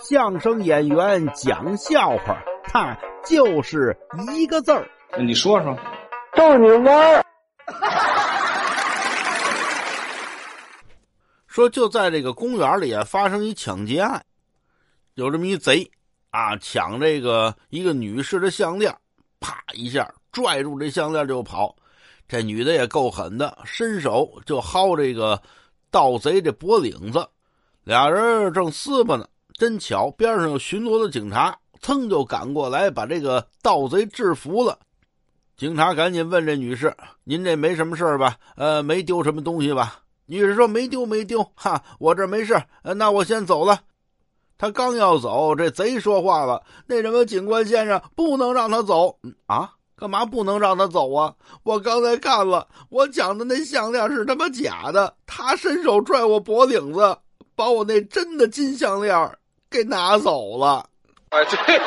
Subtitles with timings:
[0.00, 3.96] 相声演员讲笑话，他就是
[4.32, 4.88] 一个字儿。
[5.18, 5.76] 你说说，
[6.34, 7.24] 逗你玩儿。
[11.48, 14.24] 说就在这个公园里啊，发生一抢劫案，
[15.14, 15.90] 有这么一贼
[16.30, 18.94] 啊，抢这个一个女士的项链，
[19.40, 21.74] 啪一下拽住这项链就跑。
[22.28, 25.42] 这女的也够狠的，伸手就薅这个
[25.90, 27.26] 盗贼这脖领子。
[27.82, 29.26] 俩人正撕巴呢，
[29.58, 34.78] 真巧边上有巡逻的警察，噌就赶过来把这个盗贼制服了。
[35.56, 38.36] 警察赶紧问这女士：“您这没什么事吧？
[38.54, 42.54] 呃，没丢什么东西吧？”女士说：“没丢，没丢，哈，我这没事。
[42.94, 43.80] 那我先走了。”
[44.56, 49.72] 他刚要走，这贼说话了：“那什么，警官先生，不能让他走啊！
[49.96, 51.34] 干嘛不能让他走啊？
[51.64, 57.18] 我刚才看了，我抢的那项链是他妈假的，他伸手拽我脖领子。”
[57.58, 59.12] 把我那真的金项链
[59.70, 60.86] 给拿走了！
[61.30, 61.84] 哎，对的。